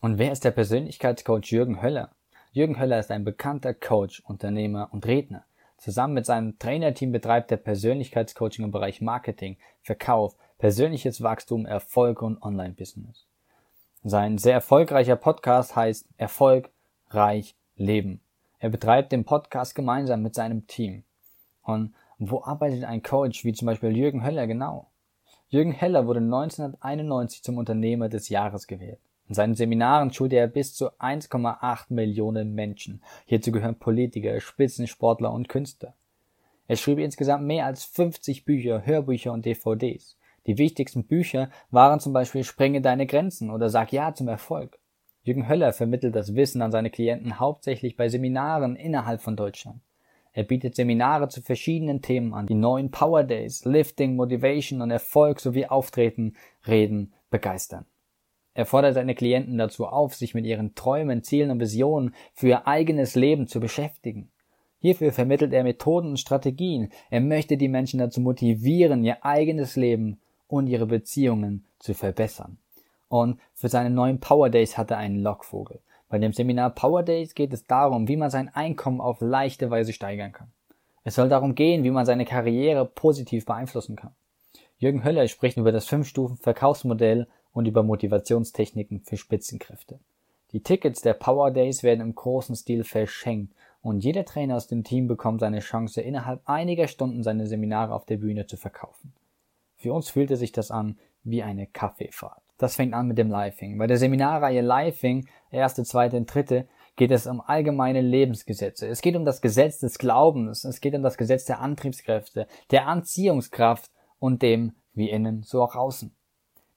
Und 0.00 0.18
wer 0.18 0.30
ist 0.30 0.44
der 0.44 0.52
Persönlichkeitscoach 0.52 1.50
Jürgen 1.50 1.82
Höller? 1.82 2.10
Jürgen 2.52 2.78
Höller 2.78 3.00
ist 3.00 3.10
ein 3.10 3.24
bekannter 3.24 3.74
Coach, 3.74 4.20
Unternehmer 4.20 4.88
und 4.92 5.06
Redner. 5.06 5.44
Zusammen 5.78 6.14
mit 6.14 6.26
seinem 6.26 6.58
Trainerteam 6.58 7.10
betreibt 7.10 7.50
er 7.50 7.56
Persönlichkeitscoaching 7.56 8.64
im 8.64 8.70
Bereich 8.70 9.00
Marketing, 9.00 9.56
Verkauf, 9.82 10.36
persönliches 10.58 11.22
Wachstum, 11.22 11.66
Erfolg 11.66 12.22
und 12.22 12.40
Online-Business. 12.42 13.26
Sein 14.04 14.38
sehr 14.38 14.54
erfolgreicher 14.54 15.16
Podcast 15.16 15.74
heißt 15.74 16.06
Erfolg, 16.16 16.70
Reich, 17.10 17.56
Leben. 17.76 18.20
Er 18.60 18.70
betreibt 18.70 19.10
den 19.10 19.24
Podcast 19.24 19.74
gemeinsam 19.74 20.22
mit 20.22 20.34
seinem 20.34 20.66
Team. 20.66 21.02
Und 21.62 21.94
wo 22.18 22.42
arbeitet 22.42 22.84
ein 22.84 23.02
Coach 23.02 23.44
wie 23.44 23.52
zum 23.52 23.66
Beispiel 23.66 23.96
Jürgen 23.96 24.24
Höller 24.24 24.46
genau? 24.46 24.90
Jürgen 25.48 25.72
Heller 25.72 26.06
wurde 26.06 26.20
1991 26.20 27.42
zum 27.42 27.58
Unternehmer 27.58 28.08
des 28.08 28.28
Jahres 28.28 28.66
gewählt. 28.66 28.98
In 29.28 29.34
seinen 29.34 29.54
Seminaren 29.54 30.12
schulte 30.12 30.36
er 30.36 30.46
bis 30.46 30.74
zu 30.74 30.90
1,8 30.98 31.86
Millionen 31.90 32.54
Menschen. 32.54 33.02
Hierzu 33.26 33.52
gehören 33.52 33.78
Politiker, 33.78 34.40
Spitzensportler 34.40 35.32
und 35.32 35.48
Künstler. 35.48 35.94
Er 36.66 36.76
schrieb 36.76 36.98
insgesamt 36.98 37.44
mehr 37.44 37.66
als 37.66 37.84
50 37.84 38.44
Bücher, 38.44 38.84
Hörbücher 38.84 39.32
und 39.32 39.46
DVDs. 39.46 40.18
Die 40.46 40.58
wichtigsten 40.58 41.04
Bücher 41.04 41.50
waren 41.70 42.00
zum 42.00 42.12
Beispiel 42.12 42.42
Sprenge 42.42 42.80
deine 42.80 43.06
Grenzen 43.06 43.50
oder 43.50 43.68
Sag 43.68 43.92
Ja 43.92 44.14
zum 44.14 44.28
Erfolg. 44.28 44.78
Jürgen 45.22 45.48
Höller 45.48 45.72
vermittelt 45.72 46.14
das 46.14 46.34
Wissen 46.34 46.62
an 46.62 46.72
seine 46.72 46.90
Klienten 46.90 47.38
hauptsächlich 47.38 47.96
bei 47.96 48.08
Seminaren 48.08 48.76
innerhalb 48.76 49.20
von 49.20 49.36
Deutschland. 49.36 49.80
Er 50.38 50.44
bietet 50.44 50.76
Seminare 50.76 51.26
zu 51.26 51.42
verschiedenen 51.42 52.00
Themen 52.00 52.32
an, 52.32 52.46
die 52.46 52.54
neuen 52.54 52.92
Power 52.92 53.24
Days, 53.24 53.64
Lifting, 53.64 54.14
Motivation 54.14 54.82
und 54.82 54.92
Erfolg 54.92 55.40
sowie 55.40 55.66
Auftreten, 55.66 56.36
Reden 56.64 57.12
begeistern. 57.28 57.86
Er 58.54 58.64
fordert 58.64 58.94
seine 58.94 59.16
Klienten 59.16 59.58
dazu 59.58 59.88
auf, 59.88 60.14
sich 60.14 60.34
mit 60.34 60.46
ihren 60.46 60.76
Träumen, 60.76 61.24
Zielen 61.24 61.50
und 61.50 61.58
Visionen 61.58 62.14
für 62.34 62.46
ihr 62.46 62.68
eigenes 62.68 63.16
Leben 63.16 63.48
zu 63.48 63.58
beschäftigen. 63.58 64.30
Hierfür 64.78 65.10
vermittelt 65.10 65.52
er 65.52 65.64
Methoden 65.64 66.10
und 66.10 66.20
Strategien. 66.20 66.90
Er 67.10 67.20
möchte 67.20 67.56
die 67.56 67.66
Menschen 67.66 67.98
dazu 67.98 68.20
motivieren, 68.20 69.02
ihr 69.02 69.24
eigenes 69.24 69.74
Leben 69.74 70.20
und 70.46 70.68
ihre 70.68 70.86
Beziehungen 70.86 71.64
zu 71.80 71.94
verbessern. 71.94 72.58
Und 73.08 73.40
für 73.54 73.68
seine 73.68 73.90
neuen 73.90 74.20
Power 74.20 74.50
Days 74.50 74.78
hat 74.78 74.92
er 74.92 74.98
einen 74.98 75.20
Lockvogel. 75.20 75.80
Bei 76.08 76.18
dem 76.18 76.32
Seminar 76.32 76.70
Power 76.70 77.02
Days 77.02 77.34
geht 77.34 77.52
es 77.52 77.66
darum, 77.66 78.08
wie 78.08 78.16
man 78.16 78.30
sein 78.30 78.48
Einkommen 78.48 79.00
auf 79.00 79.20
leichte 79.20 79.70
Weise 79.70 79.92
steigern 79.92 80.32
kann. 80.32 80.50
Es 81.04 81.14
soll 81.14 81.28
darum 81.28 81.54
gehen, 81.54 81.84
wie 81.84 81.90
man 81.90 82.06
seine 82.06 82.24
Karriere 82.24 82.86
positiv 82.86 83.44
beeinflussen 83.44 83.96
kann. 83.96 84.14
Jürgen 84.78 85.04
Höller 85.04 85.26
spricht 85.28 85.56
über 85.56 85.72
das 85.72 85.88
5-Stufen-Verkaufsmodell 85.88 87.26
und 87.52 87.66
über 87.66 87.82
Motivationstechniken 87.82 89.00
für 89.00 89.16
Spitzenkräfte. 89.16 89.98
Die 90.52 90.62
Tickets 90.62 91.02
der 91.02 91.14
Power 91.14 91.50
Days 91.50 91.82
werden 91.82 92.00
im 92.00 92.14
großen 92.14 92.56
Stil 92.56 92.84
verschenkt 92.84 93.54
und 93.82 94.02
jeder 94.02 94.24
Trainer 94.24 94.56
aus 94.56 94.66
dem 94.66 94.84
Team 94.84 95.08
bekommt 95.08 95.40
seine 95.40 95.60
Chance, 95.60 96.00
innerhalb 96.00 96.40
einiger 96.48 96.88
Stunden 96.88 97.22
seine 97.22 97.46
Seminare 97.46 97.94
auf 97.94 98.06
der 98.06 98.16
Bühne 98.16 98.46
zu 98.46 98.56
verkaufen. 98.56 99.12
Für 99.76 99.92
uns 99.92 100.08
fühlte 100.08 100.36
sich 100.36 100.52
das 100.52 100.70
an 100.70 100.98
wie 101.22 101.42
eine 101.42 101.66
Kaffeefahrt. 101.66 102.42
Das 102.58 102.76
fängt 102.76 102.92
an 102.92 103.06
mit 103.06 103.18
dem 103.18 103.30
Lifing. 103.30 103.78
Bei 103.78 103.86
der 103.86 103.98
Seminarreihe 103.98 104.60
Lifing, 104.60 105.28
erste, 105.50 105.84
zweite 105.84 106.16
und 106.16 106.32
dritte, 106.32 106.66
geht 106.96 107.12
es 107.12 107.26
um 107.26 107.40
allgemeine 107.40 108.00
Lebensgesetze. 108.00 108.88
Es 108.88 109.00
geht 109.00 109.14
um 109.14 109.24
das 109.24 109.40
Gesetz 109.40 109.78
des 109.78 109.98
Glaubens, 109.98 110.64
es 110.64 110.80
geht 110.80 110.94
um 110.94 111.02
das 111.02 111.16
Gesetz 111.16 111.44
der 111.44 111.60
Antriebskräfte, 111.60 112.48
der 112.72 112.88
Anziehungskraft 112.88 113.90
und 114.18 114.42
dem 114.42 114.72
wie 114.94 115.08
innen, 115.08 115.44
so 115.44 115.62
auch 115.62 115.76
außen. 115.76 116.12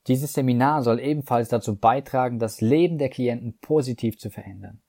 Dieses 0.07 0.33
Seminar 0.33 0.83
soll 0.83 0.99
ebenfalls 0.99 1.49
dazu 1.49 1.75
beitragen, 1.75 2.39
das 2.39 2.61
Leben 2.61 2.99
der 2.99 3.09
Klienten 3.09 3.57
positiv 3.59 4.17
zu 4.17 4.29
verändern. 4.29 4.79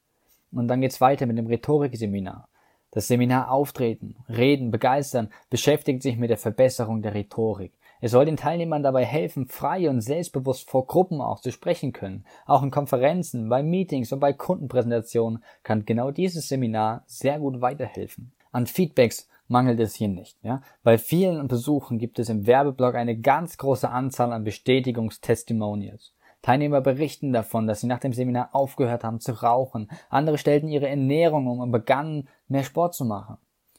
Und 0.53 0.69
dann 0.69 0.83
geht's 0.83 1.01
weiter 1.01 1.27
mit 1.27 1.39
dem 1.39 1.47
Rhetorikseminar. 1.47 2.49
Das 2.91 3.09
Seminar 3.09 3.51
Auftreten, 3.51 4.17
Reden, 4.29 4.71
Begeistern 4.71 5.31
beschäftigt 5.49 6.03
sich 6.03 6.19
mit 6.19 6.29
der 6.29 6.37
Verbesserung 6.37 7.01
der 7.01 7.15
Rhetorik. 7.15 7.73
Es 8.05 8.11
soll 8.11 8.25
den 8.25 8.37
Teilnehmern 8.37 8.83
dabei 8.83 9.05
helfen, 9.05 9.47
frei 9.47 9.89
und 9.89 10.01
selbstbewusst 10.01 10.69
vor 10.69 10.89
Gruppen 10.89 11.21
auch 11.21 11.39
zu 11.39 11.53
sprechen 11.53 11.93
können. 11.93 12.25
Auch 12.47 12.65
in 12.65 12.73
Konferenzen, 12.73 13.49
bei 13.49 13.63
Meetings 13.63 14.13
und 14.13 14.19
bei 14.19 14.33
Kundenpräsentationen 14.33 15.45
kann 15.63 15.85
genau 15.85 16.11
dieses 16.11 16.49
Seminar 16.49 17.05
sehr 17.07 17.39
gut 17.39 17.61
weiterhelfen. 17.61 18.33
An 18.51 18.67
Feedbacks 18.67 19.29
mangelt 19.47 19.79
es 19.79 19.95
hier 19.95 20.09
nicht. 20.09 20.37
Ja? 20.43 20.63
Bei 20.83 20.99
vielen 20.99 21.47
Besuchen 21.47 22.01
gibt 22.01 22.19
es 22.19 22.29
im 22.29 22.45
Werbeblock 22.45 22.97
eine 22.97 23.17
ganz 23.17 23.57
große 23.57 23.89
Anzahl 23.89 24.33
an 24.33 24.43
Bestätigungstestimonials. 24.43 26.13
Teilnehmer 26.43 26.81
berichten 26.81 27.33
davon, 27.33 27.69
dass 27.69 27.83
sie 27.83 27.87
nach 27.87 28.01
dem 28.01 28.13
Seminar 28.13 28.49
aufgehört 28.53 29.05
haben 29.05 29.21
zu 29.21 29.31
rauchen. 29.45 29.89
Andere 30.11 30.39
stellten 30.39 30.67
ihre 30.67 30.89
Ernährung 30.89 31.47
um 31.47 31.61
und 31.61 31.71
begannen 31.71 32.27
mehr 32.49 32.65
Sport 32.65 32.97
zu 32.97 33.05
machen. 33.05 33.37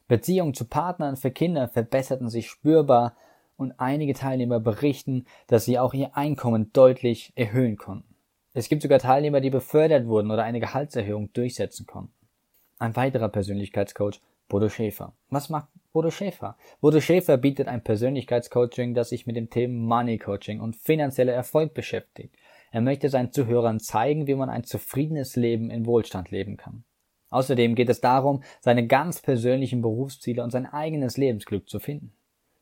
Beziehungen 0.08 0.54
zu 0.54 0.64
Partnern 0.64 1.18
für 1.18 1.32
Kinder 1.32 1.68
verbesserten 1.68 2.30
sich 2.30 2.50
spürbar 2.50 3.18
und 3.64 3.80
einige 3.80 4.14
Teilnehmer 4.14 4.60
berichten, 4.60 5.26
dass 5.48 5.66
sie 5.66 5.80
auch 5.80 5.94
ihr 5.94 6.16
Einkommen 6.16 6.72
deutlich 6.74 7.34
erhöhen 7.36 7.78
konnten. 7.78 8.16
Es 8.54 8.70
gibt 8.70 8.84
sogar 8.84 9.00
Teilnehmer, 9.00 9.42
die 9.42 9.50
befördert 9.50 10.06
wurden 10.06 10.30
oder 10.30 10.44
eine 10.44 10.60
Gehaltserhöhung 10.60 11.34
durchsetzen 11.34 11.88
konnten. 11.88 12.14
Ein 12.78 12.96
weiterer 12.96 13.30
Persönlichkeitscoach, 13.30 14.20
Bodo 14.48 14.70
Schäfer. 14.70 15.14
Was 15.30 15.50
macht 15.50 15.70
Bodo 15.92 16.12
Schäfer? 16.12 16.58
Bodo 16.80 17.00
Schäfer 17.02 17.38
bietet 17.38 17.68
ein 17.68 17.84
Persönlichkeitscoaching, 17.84 18.94
das 18.94 19.10
sich 19.10 19.26
mit 19.26 19.36
dem 19.36 19.50
Thema 19.50 19.98
Money 19.98 20.20
Coaching 20.20 20.60
und 20.60 20.76
finanzieller 20.76 21.34
Erfolg 21.34 21.74
beschäftigt. 21.74 22.36
Er 22.72 22.82
möchte 22.82 23.10
seinen 23.10 23.32
Zuhörern 23.32 23.80
zeigen, 23.80 24.28
wie 24.28 24.36
man 24.36 24.50
ein 24.50 24.64
zufriedenes 24.64 25.36
Leben 25.36 25.70
in 25.72 25.86
Wohlstand 25.86 26.30
leben 26.30 26.58
kann. 26.58 26.84
Außerdem 27.30 27.74
geht 27.74 27.90
es 27.90 28.02
darum, 28.02 28.44
seine 28.62 28.86
ganz 28.86 29.22
persönlichen 29.22 29.82
Berufsziele 29.82 30.44
und 30.44 30.52
sein 30.52 30.68
eigenes 30.68 31.18
Lebensglück 31.18 31.68
zu 31.68 31.80
finden. 31.80 32.14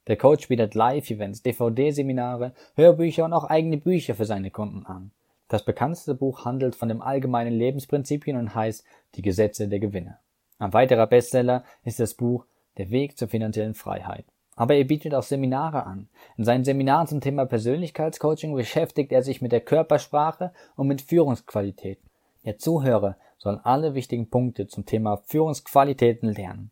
Der 0.08 0.18
Coach 0.18 0.48
bietet 0.48 0.74
Live-Events, 0.74 1.44
DVD-Seminare, 1.44 2.54
Hörbücher 2.76 3.26
und 3.26 3.34
auch 3.34 3.44
eigene 3.44 3.78
Bücher 3.78 4.16
für 4.16 4.26
seine 4.26 4.50
Kunden 4.50 4.86
an. 4.86 5.12
Das 5.48 5.64
bekannteste 5.64 6.16
Buch 6.16 6.46
handelt 6.46 6.76
von 6.76 6.90
den 6.90 7.02
allgemeinen 7.02 7.54
Lebensprinzipien 7.54 8.38
und 8.38 8.56
heißt 8.56 8.84
Die 9.16 9.22
Gesetze 9.22 9.68
der 9.68 9.80
Gewinner. 9.80 10.18
Ein 10.60 10.74
weiterer 10.74 11.08
Bestseller 11.08 11.64
ist 11.84 12.00
das 12.00 12.14
Buch 12.14 12.46
Der 12.78 12.90
Weg 12.90 13.18
zur 13.18 13.28
finanziellen 13.28 13.74
Freiheit. 13.74 14.26
Aber 14.56 14.76
er 14.76 14.86
bietet 14.86 15.14
auch 15.14 15.24
Seminare 15.24 15.86
an. 15.86 16.08
In 16.38 16.46
seinen 16.46 16.64
Seminaren 16.64 17.08
zum 17.08 17.22
Thema 17.22 17.46
Persönlichkeitscoaching 17.46 18.56
beschäftigt 18.56 19.12
er 19.12 19.24
sich 19.24 19.42
mit 19.42 19.52
der 19.52 19.62
Körpersprache 19.62 20.52
und 20.76 20.88
mit 20.88 21.02
Führungsqualitäten. 21.02 22.10
Der 22.46 22.58
Zuhörer 22.58 23.18
soll 23.38 23.60
alle 23.64 23.94
wichtigen 23.94 24.30
Punkte 24.30 24.68
zum 24.68 24.86
Thema 24.86 25.18
Führungsqualitäten 25.26 26.30
lernen. 26.30 26.72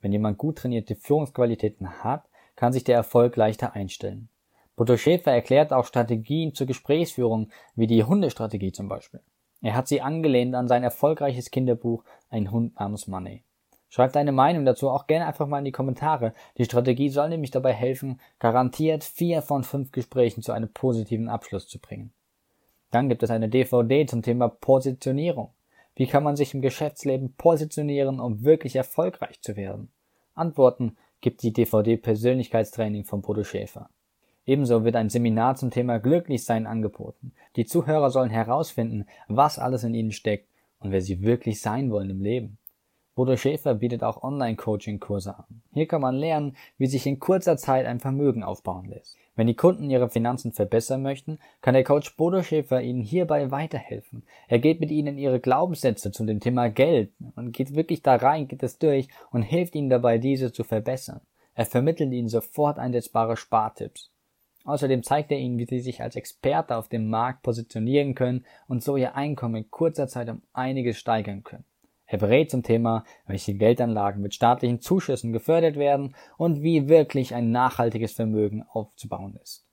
Wenn 0.00 0.12
jemand 0.12 0.38
gut 0.38 0.58
trainierte 0.58 0.96
Führungsqualitäten 0.96 2.04
hat, 2.04 2.24
kann 2.60 2.74
sich 2.74 2.84
der 2.84 2.96
Erfolg 2.96 3.36
leichter 3.36 3.72
einstellen. 3.72 4.28
Bodo 4.76 4.98
Schäfer 4.98 5.32
erklärt 5.32 5.72
auch 5.72 5.86
Strategien 5.86 6.52
zur 6.52 6.66
Gesprächsführung, 6.66 7.48
wie 7.74 7.86
die 7.86 8.04
Hundestrategie 8.04 8.70
zum 8.70 8.86
Beispiel. 8.86 9.22
Er 9.62 9.74
hat 9.74 9.88
sie 9.88 10.02
angelehnt 10.02 10.54
an 10.54 10.68
sein 10.68 10.82
erfolgreiches 10.82 11.50
Kinderbuch 11.50 12.04
Ein 12.28 12.50
Hund 12.50 12.78
namens 12.78 13.06
Money. 13.06 13.44
Schreibt 13.88 14.14
deine 14.14 14.32
Meinung 14.32 14.66
dazu 14.66 14.90
auch 14.90 15.06
gerne 15.06 15.26
einfach 15.26 15.46
mal 15.46 15.60
in 15.60 15.64
die 15.64 15.72
Kommentare. 15.72 16.34
Die 16.58 16.66
Strategie 16.66 17.08
soll 17.08 17.30
nämlich 17.30 17.50
dabei 17.50 17.72
helfen, 17.72 18.20
garantiert 18.38 19.04
vier 19.04 19.40
von 19.40 19.64
fünf 19.64 19.90
Gesprächen 19.90 20.42
zu 20.42 20.52
einem 20.52 20.68
positiven 20.68 21.30
Abschluss 21.30 21.66
zu 21.66 21.78
bringen. 21.78 22.12
Dann 22.90 23.08
gibt 23.08 23.22
es 23.22 23.30
eine 23.30 23.48
DVD 23.48 24.04
zum 24.04 24.20
Thema 24.20 24.48
Positionierung. 24.48 25.48
Wie 25.94 26.06
kann 26.06 26.24
man 26.24 26.36
sich 26.36 26.52
im 26.52 26.60
Geschäftsleben 26.60 27.32
positionieren, 27.38 28.20
um 28.20 28.44
wirklich 28.44 28.76
erfolgreich 28.76 29.40
zu 29.40 29.56
werden? 29.56 29.90
Antworten 30.34 30.98
gibt 31.20 31.42
die 31.42 31.52
DVD 31.52 31.96
Persönlichkeitstraining 31.96 33.04
von 33.04 33.22
Bodo 33.22 33.44
Schäfer. 33.44 33.90
Ebenso 34.46 34.84
wird 34.84 34.96
ein 34.96 35.10
Seminar 35.10 35.56
zum 35.56 35.70
Thema 35.70 35.98
Glücklichsein 35.98 36.66
angeboten. 36.66 37.32
Die 37.56 37.66
Zuhörer 37.66 38.10
sollen 38.10 38.30
herausfinden, 38.30 39.06
was 39.28 39.58
alles 39.58 39.84
in 39.84 39.94
ihnen 39.94 40.12
steckt 40.12 40.48
und 40.78 40.92
wer 40.92 41.02
sie 41.02 41.22
wirklich 41.22 41.60
sein 41.60 41.90
wollen 41.90 42.10
im 42.10 42.22
Leben. 42.22 42.58
Bodo 43.14 43.36
Schäfer 43.36 43.74
bietet 43.74 44.02
auch 44.02 44.22
Online-Coaching-Kurse 44.22 45.36
an. 45.36 45.62
Hier 45.74 45.86
kann 45.86 46.00
man 46.00 46.16
lernen, 46.16 46.56
wie 46.78 46.86
sich 46.86 47.06
in 47.06 47.18
kurzer 47.18 47.56
Zeit 47.56 47.84
ein 47.86 48.00
Vermögen 48.00 48.42
aufbauen 48.42 48.86
lässt. 48.86 49.16
Wenn 49.40 49.46
die 49.46 49.56
Kunden 49.56 49.88
ihre 49.88 50.10
Finanzen 50.10 50.52
verbessern 50.52 51.00
möchten, 51.00 51.38
kann 51.62 51.72
der 51.72 51.82
Coach 51.82 52.14
Bodo 52.18 52.42
Schäfer 52.42 52.82
ihnen 52.82 53.00
hierbei 53.00 53.50
weiterhelfen. 53.50 54.22
Er 54.48 54.58
geht 54.58 54.80
mit 54.80 54.90
ihnen 54.90 55.16
ihre 55.16 55.40
Glaubenssätze 55.40 56.12
zu 56.12 56.26
dem 56.26 56.40
Thema 56.40 56.68
Geld 56.68 57.10
und 57.36 57.52
geht 57.52 57.74
wirklich 57.74 58.02
da 58.02 58.16
rein, 58.16 58.48
geht 58.48 58.62
es 58.62 58.78
durch 58.78 59.08
und 59.30 59.40
hilft 59.40 59.74
ihnen 59.74 59.88
dabei, 59.88 60.18
diese 60.18 60.52
zu 60.52 60.62
verbessern. 60.62 61.22
Er 61.54 61.64
vermittelt 61.64 62.12
ihnen 62.12 62.28
sofort 62.28 62.78
einsetzbare 62.78 63.38
Spartipps. 63.38 64.10
Außerdem 64.64 65.02
zeigt 65.02 65.32
er 65.32 65.38
ihnen, 65.38 65.56
wie 65.56 65.64
sie 65.64 65.80
sich 65.80 66.02
als 66.02 66.16
Experte 66.16 66.76
auf 66.76 66.88
dem 66.88 67.08
Markt 67.08 67.42
positionieren 67.42 68.14
können 68.14 68.44
und 68.68 68.82
so 68.82 68.98
ihr 68.98 69.16
Einkommen 69.16 69.54
in 69.54 69.70
kurzer 69.70 70.06
Zeit 70.06 70.28
um 70.28 70.42
einiges 70.52 70.98
steigern 70.98 71.44
können. 71.44 71.64
Berät 72.18 72.50
zum 72.50 72.62
Thema, 72.62 73.04
welche 73.26 73.54
Geldanlagen 73.54 74.22
mit 74.22 74.34
staatlichen 74.34 74.80
Zuschüssen 74.80 75.32
gefördert 75.32 75.76
werden 75.76 76.14
und 76.36 76.62
wie 76.62 76.88
wirklich 76.88 77.34
ein 77.34 77.50
nachhaltiges 77.50 78.12
Vermögen 78.12 78.64
aufzubauen 78.68 79.38
ist. 79.42 79.66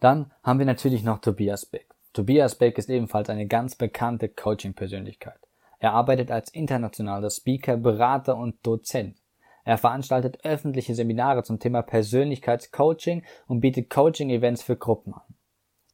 Dann 0.00 0.32
haben 0.42 0.58
wir 0.58 0.66
natürlich 0.66 1.02
noch 1.02 1.18
Tobias 1.18 1.66
Beck. 1.66 1.88
Tobias 2.12 2.54
Beck 2.56 2.78
ist 2.78 2.90
ebenfalls 2.90 3.28
eine 3.30 3.46
ganz 3.46 3.74
bekannte 3.74 4.28
Coaching-Persönlichkeit. 4.28 5.38
Er 5.78 5.92
arbeitet 5.92 6.30
als 6.30 6.50
internationaler 6.50 7.30
Speaker, 7.30 7.76
Berater 7.76 8.36
und 8.36 8.64
Dozent. 8.64 9.18
Er 9.64 9.78
veranstaltet 9.78 10.44
öffentliche 10.44 10.94
Seminare 10.94 11.42
zum 11.42 11.58
Thema 11.58 11.82
Persönlichkeitscoaching 11.82 13.24
und 13.46 13.60
bietet 13.60 13.90
Coaching-Events 13.90 14.62
für 14.62 14.76
Gruppen 14.76 15.14
an. 15.14 15.33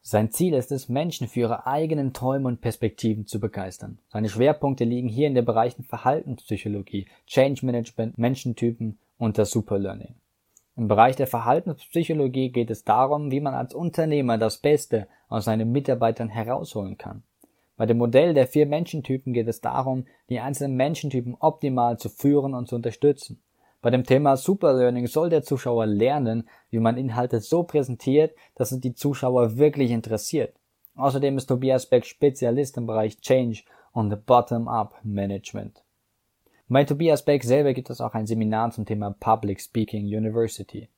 Sein 0.02 0.30
Ziel 0.30 0.54
ist 0.54 0.72
es, 0.72 0.88
Menschen 0.88 1.28
für 1.28 1.40
ihre 1.40 1.66
eigenen 1.66 2.14
Träume 2.14 2.48
und 2.48 2.62
Perspektiven 2.62 3.26
zu 3.26 3.38
begeistern. 3.38 3.98
Seine 4.08 4.30
Schwerpunkte 4.30 4.84
liegen 4.84 5.08
hier 5.08 5.26
in 5.26 5.34
den 5.34 5.44
Bereichen 5.44 5.84
Verhaltenspsychologie, 5.84 7.06
Change 7.26 7.66
Management, 7.66 8.16
Menschentypen 8.16 8.98
und 9.18 9.36
das 9.36 9.50
Superlearning. 9.50 10.14
Im 10.76 10.88
Bereich 10.88 11.16
der 11.16 11.26
Verhaltenspsychologie 11.26 12.50
geht 12.50 12.70
es 12.70 12.84
darum, 12.84 13.30
wie 13.30 13.40
man 13.40 13.52
als 13.52 13.74
Unternehmer 13.74 14.38
das 14.38 14.56
Beste 14.56 15.06
aus 15.28 15.44
seinen 15.44 15.70
Mitarbeitern 15.70 16.30
herausholen 16.30 16.96
kann. 16.96 17.22
Bei 17.76 17.84
dem 17.84 17.98
Modell 17.98 18.32
der 18.32 18.46
vier 18.46 18.64
Menschentypen 18.64 19.34
geht 19.34 19.48
es 19.48 19.60
darum, 19.60 20.06
die 20.30 20.40
einzelnen 20.40 20.76
Menschentypen 20.76 21.36
optimal 21.38 21.98
zu 21.98 22.08
führen 22.08 22.54
und 22.54 22.68
zu 22.68 22.76
unterstützen. 22.76 23.42
Bei 23.82 23.88
dem 23.90 24.04
Thema 24.04 24.36
Superlearning 24.36 25.06
soll 25.06 25.30
der 25.30 25.42
Zuschauer 25.42 25.86
lernen, 25.86 26.48
wie 26.70 26.80
man 26.80 26.98
Inhalte 26.98 27.40
so 27.40 27.62
präsentiert, 27.62 28.34
dass 28.54 28.72
es 28.72 28.80
die 28.80 28.94
Zuschauer 28.94 29.56
wirklich 29.56 29.90
interessiert. 29.90 30.54
Außerdem 30.96 31.38
ist 31.38 31.46
Tobias 31.46 31.86
Beck 31.86 32.04
Spezialist 32.04 32.76
im 32.76 32.86
Bereich 32.86 33.20
Change 33.20 33.62
und 33.92 34.26
Bottom-up 34.26 34.98
Management. 35.02 35.82
Bei 36.68 36.84
Tobias 36.84 37.24
Beck 37.24 37.42
selber 37.42 37.72
gibt 37.72 37.88
es 37.90 38.00
auch 38.00 38.14
ein 38.14 38.26
Seminar 38.26 38.70
zum 38.70 38.84
Thema 38.84 39.16
Public 39.18 39.60
Speaking 39.60 40.04
University. 40.04 40.88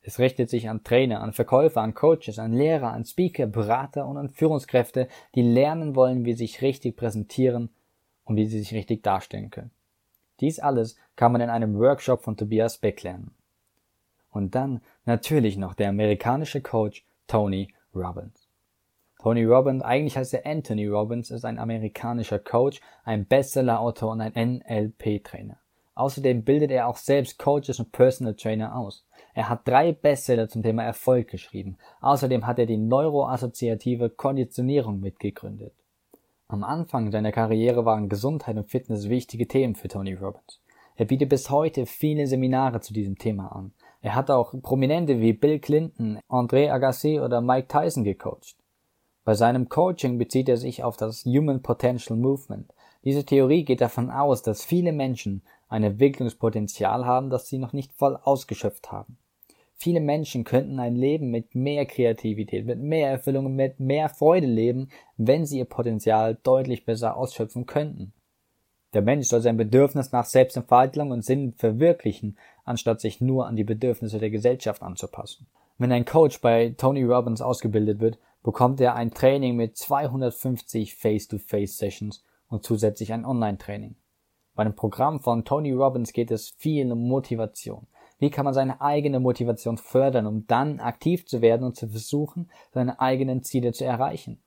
Es 0.00 0.18
richtet 0.18 0.48
sich 0.48 0.68
an 0.68 0.84
Trainer, 0.84 1.20
an 1.20 1.32
Verkäufer, 1.32 1.82
an 1.82 1.92
Coaches, 1.92 2.38
an 2.38 2.52
Lehrer, 2.52 2.92
an 2.92 3.04
Speaker, 3.04 3.46
Berater 3.46 4.06
und 4.06 4.16
an 4.16 4.30
Führungskräfte, 4.30 5.08
die 5.34 5.42
lernen 5.42 5.96
wollen, 5.96 6.24
wie 6.24 6.32
sie 6.32 6.46
sich 6.46 6.62
richtig 6.62 6.96
präsentieren 6.96 7.68
und 8.24 8.36
wie 8.36 8.46
sie 8.46 8.60
sich 8.60 8.72
richtig 8.72 9.02
darstellen 9.02 9.50
können. 9.50 9.70
Dies 10.40 10.60
alles 10.60 10.96
kann 11.16 11.32
man 11.32 11.40
in 11.40 11.50
einem 11.50 11.78
Workshop 11.78 12.22
von 12.22 12.36
Tobias 12.36 12.78
Beck 12.78 13.02
lernen. 13.02 13.34
Und 14.30 14.54
dann 14.54 14.80
natürlich 15.04 15.56
noch 15.56 15.74
der 15.74 15.88
amerikanische 15.88 16.60
Coach 16.60 17.06
Tony 17.26 17.74
Robbins. 17.94 18.48
Tony 19.20 19.44
Robbins, 19.44 19.82
eigentlich 19.82 20.16
heißt 20.16 20.34
er 20.34 20.46
Anthony 20.46 20.86
Robbins, 20.86 21.30
ist 21.30 21.44
ein 21.44 21.58
amerikanischer 21.58 22.38
Coach, 22.38 22.80
ein 23.04 23.26
Bestseller-Autor 23.26 24.12
und 24.12 24.20
ein 24.20 24.60
NLP-Trainer. 24.68 25.58
Außerdem 25.96 26.44
bildet 26.44 26.70
er 26.70 26.86
auch 26.86 26.96
selbst 26.96 27.38
Coaches 27.40 27.80
und 27.80 27.90
Personal 27.90 28.34
Trainer 28.34 28.76
aus. 28.76 29.04
Er 29.34 29.48
hat 29.48 29.66
drei 29.66 29.90
Bestseller 29.90 30.48
zum 30.48 30.62
Thema 30.62 30.84
Erfolg 30.84 31.28
geschrieben. 31.28 31.76
Außerdem 32.00 32.46
hat 32.46 32.60
er 32.60 32.66
die 32.66 32.76
neuroassoziative 32.76 34.08
Konditionierung 34.10 35.00
mitgegründet. 35.00 35.74
Am 36.50 36.64
Anfang 36.64 37.12
seiner 37.12 37.30
Karriere 37.30 37.84
waren 37.84 38.08
Gesundheit 38.08 38.56
und 38.56 38.70
Fitness 38.70 39.10
wichtige 39.10 39.46
Themen 39.46 39.74
für 39.74 39.88
Tony 39.88 40.14
Robbins. 40.14 40.62
Er 40.96 41.04
bietet 41.04 41.28
bis 41.28 41.50
heute 41.50 41.84
viele 41.84 42.26
Seminare 42.26 42.80
zu 42.80 42.94
diesem 42.94 43.18
Thema 43.18 43.54
an. 43.54 43.74
Er 44.00 44.14
hat 44.14 44.30
auch 44.30 44.54
Prominente 44.62 45.20
wie 45.20 45.34
Bill 45.34 45.58
Clinton, 45.58 46.18
André 46.26 46.70
Agassi 46.72 47.20
oder 47.20 47.42
Mike 47.42 47.68
Tyson 47.68 48.02
gecoacht. 48.02 48.56
Bei 49.24 49.34
seinem 49.34 49.68
Coaching 49.68 50.16
bezieht 50.16 50.48
er 50.48 50.56
sich 50.56 50.82
auf 50.82 50.96
das 50.96 51.26
Human 51.26 51.60
Potential 51.60 52.18
Movement. 52.18 52.72
Diese 53.04 53.26
Theorie 53.26 53.66
geht 53.66 53.82
davon 53.82 54.10
aus, 54.10 54.40
dass 54.40 54.64
viele 54.64 54.92
Menschen 54.92 55.42
ein 55.68 55.84
Entwicklungspotenzial 55.84 57.04
haben, 57.04 57.28
das 57.28 57.48
sie 57.48 57.58
noch 57.58 57.74
nicht 57.74 57.92
voll 57.92 58.16
ausgeschöpft 58.16 58.90
haben. 58.90 59.18
Viele 59.80 60.00
Menschen 60.00 60.42
könnten 60.42 60.80
ein 60.80 60.96
Leben 60.96 61.30
mit 61.30 61.54
mehr 61.54 61.86
Kreativität, 61.86 62.66
mit 62.66 62.80
mehr 62.80 63.10
Erfüllung, 63.10 63.54
mit 63.54 63.78
mehr 63.78 64.08
Freude 64.08 64.48
leben, 64.48 64.88
wenn 65.16 65.46
sie 65.46 65.58
ihr 65.58 65.66
Potenzial 65.66 66.36
deutlich 66.42 66.84
besser 66.84 67.16
ausschöpfen 67.16 67.64
könnten. 67.64 68.12
Der 68.92 69.02
Mensch 69.02 69.28
soll 69.28 69.40
sein 69.40 69.56
Bedürfnis 69.56 70.10
nach 70.10 70.24
Selbstentfaltung 70.24 71.12
und 71.12 71.24
Sinn 71.24 71.52
verwirklichen, 71.52 72.36
anstatt 72.64 73.00
sich 73.00 73.20
nur 73.20 73.46
an 73.46 73.54
die 73.54 73.62
Bedürfnisse 73.62 74.18
der 74.18 74.30
Gesellschaft 74.30 74.82
anzupassen. 74.82 75.46
Wenn 75.78 75.92
ein 75.92 76.04
Coach 76.04 76.40
bei 76.40 76.74
Tony 76.76 77.04
Robbins 77.04 77.40
ausgebildet 77.40 78.00
wird, 78.00 78.18
bekommt 78.42 78.80
er 78.80 78.96
ein 78.96 79.12
Training 79.12 79.54
mit 79.54 79.76
250 79.76 80.96
Face-to-Face-Sessions 80.96 82.24
und 82.48 82.64
zusätzlich 82.64 83.12
ein 83.12 83.24
Online-Training. 83.24 83.94
Bei 84.56 84.64
dem 84.64 84.74
Programm 84.74 85.20
von 85.20 85.44
Tony 85.44 85.70
Robbins 85.70 86.12
geht 86.12 86.32
es 86.32 86.48
viel 86.48 86.90
um 86.90 87.06
Motivation. 87.06 87.86
Wie 88.18 88.30
kann 88.30 88.44
man 88.44 88.54
seine 88.54 88.80
eigene 88.80 89.20
Motivation 89.20 89.78
fördern, 89.78 90.26
um 90.26 90.46
dann 90.46 90.80
aktiv 90.80 91.26
zu 91.26 91.40
werden 91.40 91.64
und 91.64 91.76
zu 91.76 91.88
versuchen, 91.88 92.50
seine 92.72 93.00
eigenen 93.00 93.42
Ziele 93.42 93.72
zu 93.72 93.84
erreichen? 93.84 94.40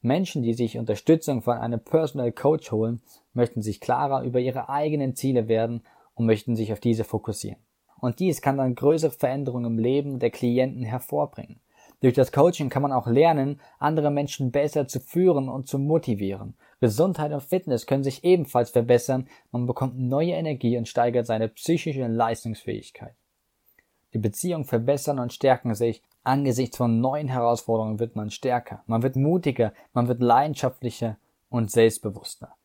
Menschen, 0.00 0.42
die 0.42 0.54
sich 0.54 0.78
Unterstützung 0.78 1.42
von 1.42 1.58
einem 1.58 1.80
Personal 1.80 2.30
Coach 2.30 2.70
holen, 2.70 3.02
möchten 3.32 3.62
sich 3.62 3.80
klarer 3.80 4.22
über 4.22 4.38
ihre 4.38 4.68
eigenen 4.68 5.16
Ziele 5.16 5.48
werden 5.48 5.82
und 6.14 6.26
möchten 6.26 6.54
sich 6.54 6.72
auf 6.72 6.78
diese 6.78 7.02
fokussieren. 7.02 7.58
Und 8.00 8.20
dies 8.20 8.40
kann 8.40 8.58
dann 8.58 8.76
größere 8.76 9.10
Veränderungen 9.10 9.72
im 9.72 9.78
Leben 9.78 10.20
der 10.20 10.30
Klienten 10.30 10.84
hervorbringen. 10.84 11.60
Durch 12.00 12.14
das 12.14 12.30
Coaching 12.30 12.68
kann 12.68 12.82
man 12.82 12.92
auch 12.92 13.08
lernen, 13.08 13.60
andere 13.78 14.10
Menschen 14.10 14.52
besser 14.52 14.86
zu 14.86 15.00
führen 15.00 15.48
und 15.48 15.66
zu 15.66 15.78
motivieren. 15.78 16.54
Gesundheit 16.80 17.32
und 17.32 17.42
Fitness 17.42 17.86
können 17.86 18.04
sich 18.04 18.22
ebenfalls 18.22 18.70
verbessern, 18.70 19.28
man 19.50 19.66
bekommt 19.66 19.98
neue 19.98 20.32
Energie 20.32 20.78
und 20.78 20.86
steigert 20.86 21.26
seine 21.26 21.48
psychische 21.48 22.06
Leistungsfähigkeit. 22.06 23.14
Die 24.14 24.18
Beziehungen 24.18 24.64
verbessern 24.64 25.18
und 25.18 25.32
stärken 25.32 25.74
sich. 25.74 26.02
Angesichts 26.22 26.76
von 26.76 27.00
neuen 27.00 27.28
Herausforderungen 27.28 27.98
wird 27.98 28.14
man 28.14 28.30
stärker, 28.30 28.82
man 28.86 29.02
wird 29.02 29.16
mutiger, 29.16 29.72
man 29.92 30.08
wird 30.08 30.20
leidenschaftlicher 30.20 31.16
und 31.48 31.70
selbstbewusster. 31.70 32.57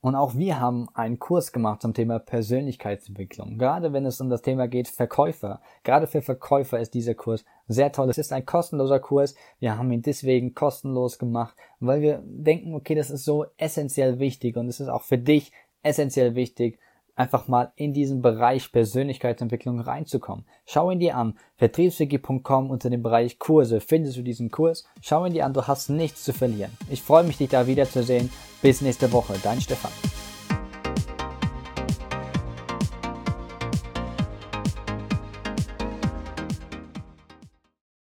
Und 0.00 0.14
auch 0.14 0.36
wir 0.36 0.60
haben 0.60 0.88
einen 0.94 1.18
Kurs 1.18 1.50
gemacht 1.50 1.82
zum 1.82 1.92
Thema 1.92 2.20
Persönlichkeitsentwicklung. 2.20 3.58
Gerade 3.58 3.92
wenn 3.92 4.06
es 4.06 4.20
um 4.20 4.30
das 4.30 4.42
Thema 4.42 4.68
geht, 4.68 4.86
Verkäufer. 4.86 5.60
Gerade 5.82 6.06
für 6.06 6.22
Verkäufer 6.22 6.78
ist 6.78 6.94
dieser 6.94 7.14
Kurs 7.14 7.44
sehr 7.66 7.90
toll. 7.90 8.08
Es 8.08 8.18
ist 8.18 8.32
ein 8.32 8.46
kostenloser 8.46 9.00
Kurs. 9.00 9.34
Wir 9.58 9.76
haben 9.76 9.90
ihn 9.90 10.02
deswegen 10.02 10.54
kostenlos 10.54 11.18
gemacht, 11.18 11.56
weil 11.80 12.00
wir 12.00 12.22
denken, 12.24 12.74
okay, 12.74 12.94
das 12.94 13.10
ist 13.10 13.24
so 13.24 13.46
essentiell 13.56 14.20
wichtig 14.20 14.56
und 14.56 14.68
es 14.68 14.78
ist 14.78 14.88
auch 14.88 15.02
für 15.02 15.18
dich 15.18 15.50
essentiell 15.82 16.36
wichtig, 16.36 16.78
einfach 17.18 17.48
mal 17.48 17.72
in 17.76 17.92
diesen 17.92 18.22
Bereich 18.22 18.70
Persönlichkeitsentwicklung 18.70 19.80
reinzukommen. 19.80 20.44
Schau 20.66 20.90
ihn 20.90 21.00
dir 21.00 21.16
an. 21.16 21.34
Vertriebswiki.com 21.56 22.70
unter 22.70 22.90
dem 22.90 23.02
Bereich 23.02 23.38
Kurse 23.38 23.80
findest 23.80 24.16
du 24.16 24.22
diesen 24.22 24.50
Kurs. 24.50 24.84
Schau 25.00 25.26
ihn 25.26 25.32
dir 25.32 25.44
an, 25.44 25.52
du 25.52 25.66
hast 25.66 25.90
nichts 25.90 26.24
zu 26.24 26.32
verlieren. 26.32 26.72
Ich 26.90 27.02
freue 27.02 27.24
mich, 27.24 27.38
dich 27.38 27.50
da 27.50 27.66
wiederzusehen. 27.66 28.30
Bis 28.62 28.80
nächste 28.80 29.12
Woche. 29.12 29.34
Dein 29.42 29.60
Stefan. 29.60 29.92